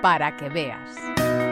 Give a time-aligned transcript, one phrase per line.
[0.00, 1.49] para que veas.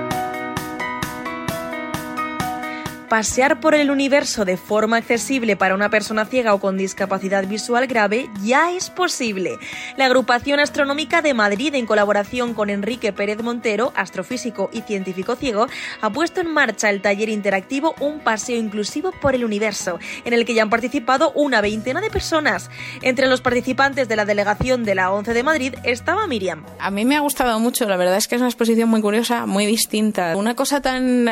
[3.09, 7.87] Pasear por el universo de forma accesible para una persona ciega o con discapacidad visual
[7.87, 9.59] grave ya es posible.
[9.97, 15.69] La agrupación astronómica de Madrid, en colaboración con Enrique Pérez Montero, astrofísico y científico ciego,
[16.03, 20.45] ha puesto en marcha el taller interactivo Un paseo inclusivo por el universo, en el
[20.45, 22.69] que ya han participado una veintena de personas.
[23.01, 26.67] Entre los participantes de la delegación de la ONCE de Madrid estaba Miriam.
[26.79, 29.47] A mí me ha gustado mucho, la verdad es que es una exposición muy curiosa,
[29.47, 30.37] muy distinta.
[30.37, 31.27] Una cosa tan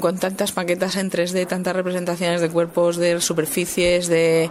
[0.00, 4.50] con tantas maquetas en 3D, tantas representaciones de cuerpos, de superficies, de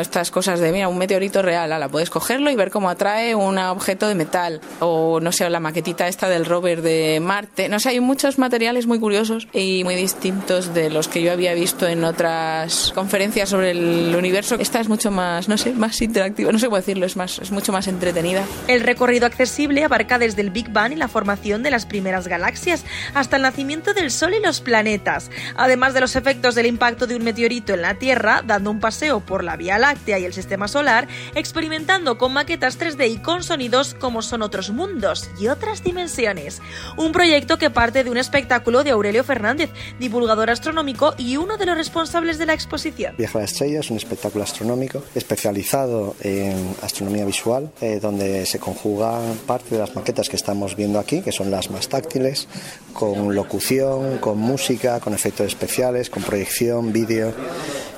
[0.00, 3.58] estas cosas de, mira, un meteorito real, la puedes cogerlo y ver cómo atrae un
[3.58, 4.60] objeto de metal.
[4.80, 7.68] O, no sé, la maquetita esta del rover de Marte.
[7.68, 11.54] No sé, hay muchos materiales muy curiosos y muy distintos de los que yo había
[11.54, 14.56] visto en otras conferencias sobre el universo.
[14.58, 17.50] Esta es mucho más, no sé, más interactiva, no sé cómo decirlo, es, más, es
[17.50, 18.44] mucho más entretenida.
[18.68, 22.84] El recorrido accesible abarca desde el Big Bang y la formación de las primeras galaxias
[23.14, 27.16] hasta el nacimiento del Sol y los planetas, además de los efectos del impacto de
[27.16, 30.66] un meteorito en la Tierra, dando un paseo por la Vía Láctea y el Sistema
[30.66, 36.60] Solar, experimentando con maquetas 3D y con sonidos como son otros mundos y otras dimensiones.
[36.96, 41.66] Un proyecto que parte de un espectáculo de Aurelio Fernández, divulgador astronómico y uno de
[41.66, 43.14] los responsables de la exposición.
[43.16, 48.58] Viaje a la Estrella es un espectáculo astronómico especializado en astronomía visual, eh, donde se
[48.58, 52.48] conjugan parte de las maquetas que estamos viendo aquí, que son las más táctiles,
[52.92, 57.32] con locución, con música, con efectos especiales, con proyección, vídeo.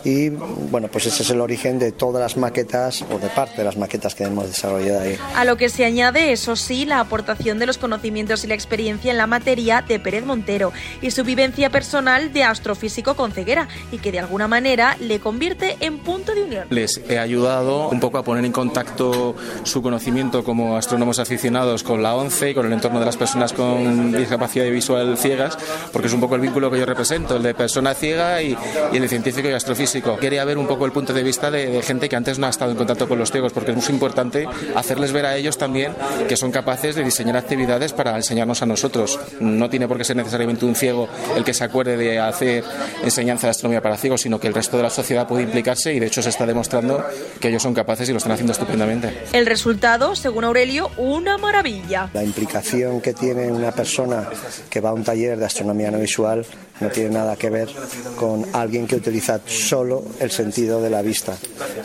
[0.04, 3.64] Y bueno, pues ese es el origen de todas las maquetas o de parte de
[3.64, 5.16] las maquetas que hemos desarrollado ahí.
[5.34, 9.10] A lo que se añade, eso sí, la aportación de los conocimientos y la experiencia
[9.10, 13.98] en la materia de Pérez Montero y su vivencia personal de astrofísico con ceguera y
[13.98, 16.66] que de alguna manera le convierte en punto de unión.
[16.68, 22.02] Les he ayudado un poco a poner en contacto su conocimiento como astrónomos aficionados con
[22.02, 25.56] la ONCE y con el entorno de las personas con discapacidad visual ciegas,
[25.92, 28.56] porque es un poco el vínculo que yo represento, el de persona ciega y,
[28.92, 29.93] y el de científico y astrofísico.
[30.20, 32.72] Quería ver un poco el punto de vista de, gente que antes no ha estado
[32.72, 35.94] en contacto con los ciegos, porque es muy importante hacerles ver a ellos también
[36.28, 39.18] que son capaces de diseñar actividades para enseñarnos a nosotros.
[39.40, 42.64] No tiene por qué ser necesariamente un ciego el que se acuerde de hacer
[43.02, 46.00] enseñanza de astronomía para ciegos, sino que el resto de la sociedad puede implicarse y
[46.00, 47.04] de hecho se está demostrando
[47.40, 49.24] que ellos son capaces y lo están haciendo estupendamente.
[49.32, 52.10] El resultado, según Aurelio, una maravilla.
[52.12, 54.28] La implicación que tiene una persona
[54.70, 56.44] que va a un taller de astronomía no visual
[56.80, 57.68] no tiene nada que ver
[58.16, 61.36] con alguien que utiliza solo el sentido de la vista.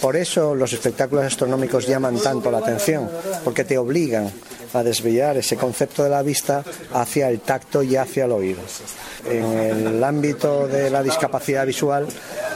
[0.01, 3.09] Por eso los espectáculos astronómicos llaman tanto la atención,
[3.43, 4.31] porque te obligan
[4.73, 6.63] a desviar ese concepto de la vista
[6.93, 8.61] hacia el tacto y hacia el oído.
[9.29, 12.07] En el ámbito de la discapacidad visual,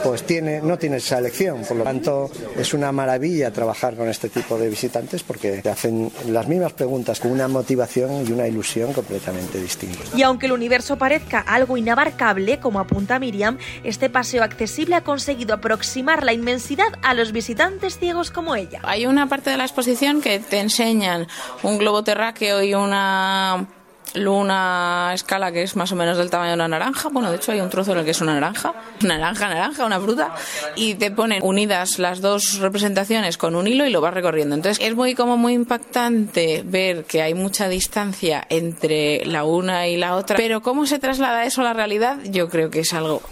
[0.04, 1.62] pues tiene, no tiene esa elección.
[1.66, 6.12] Por lo tanto, es una maravilla trabajar con este tipo de visitantes porque te hacen
[6.28, 10.14] las mismas preguntas con una motivación y una ilusión completamente distintas.
[10.14, 15.54] Y aunque el universo parezca algo inabarcable, como apunta Miriam, este paseo accesible ha conseguido
[15.54, 18.80] aproximar la inmensidad a los visitantes ciegos como ella.
[18.82, 21.26] Hay una parte de la exposición que te enseñan
[21.62, 23.66] un globo terráqueo y una
[24.14, 27.08] luna escala que es más o menos del tamaño de una naranja.
[27.08, 30.00] Bueno, de hecho hay un trozo en el que es una naranja, naranja, naranja, una
[30.00, 30.34] fruta,
[30.76, 34.54] y te ponen unidas las dos representaciones con un hilo y lo vas recorriendo.
[34.54, 39.96] Entonces es muy como muy impactante ver que hay mucha distancia entre la una y
[39.96, 43.22] la otra, pero cómo se traslada eso a la realidad, yo creo que es algo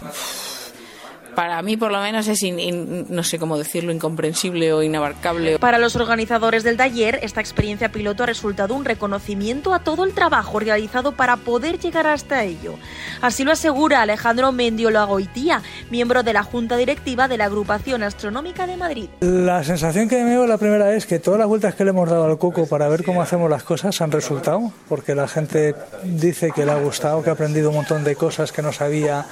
[1.35, 5.59] para mí por lo menos es, no sé cómo decirlo, incomprensible o inabarcable.
[5.59, 10.13] Para los organizadores del taller, esta experiencia piloto ha resultado un reconocimiento a todo el
[10.13, 12.75] trabajo realizado para poder llegar hasta ello.
[13.21, 18.67] Así lo asegura Alejandro Mendiolo Agoitía, miembro de la Junta Directiva de la Agrupación Astronómica
[18.67, 19.09] de Madrid.
[19.21, 22.09] La sensación que me veo la primera es que todas las vueltas que le hemos
[22.09, 26.51] dado al coco para ver cómo hacemos las cosas han resultado, porque la gente dice
[26.51, 29.25] que le ha gustado, que ha aprendido un montón de cosas que no sabía,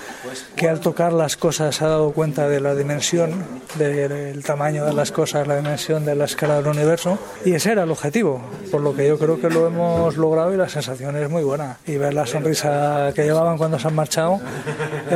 [0.56, 3.32] que al tocar las cosas ha dado cuenta de la dimensión,
[3.78, 7.84] del tamaño de las cosas, la dimensión de la escala del universo, y ese era
[7.84, 8.42] el objetivo,
[8.72, 11.78] por lo que yo creo que lo hemos logrado y la sensación es muy buena.
[11.86, 14.40] Y ver la sonrisa que llevaban cuando se han marchado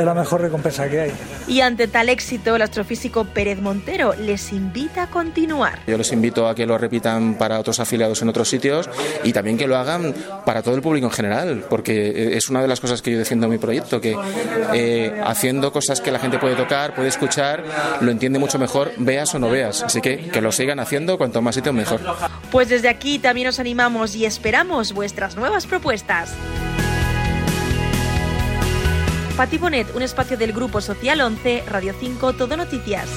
[0.00, 1.12] es la mejor recompensa que hay.
[1.46, 5.80] Y ante tal éxito, el astrofísico Pérez Montero les invita a continuar.
[5.86, 8.88] Yo les invito a que lo repitan para otros afiliados en otros sitios
[9.24, 10.14] y también que lo hagan
[10.44, 13.46] para todo el público en general, porque es una de las cosas que yo defiendo
[13.46, 14.16] en mi proyecto, que
[14.74, 17.64] eh, haciendo cosas que la gente puede tocar, puede escuchar,
[18.00, 19.82] lo entiende mucho mejor, veas o no veas.
[19.82, 22.00] Así que que lo sigan haciendo, cuanto más sitios mejor.
[22.50, 26.34] Pues desde aquí también os animamos y esperamos vuestras nuevas propuestas.
[29.36, 33.10] Pati Bonet, un espacio del Grupo Social 11, Radio 5, Todo Noticias.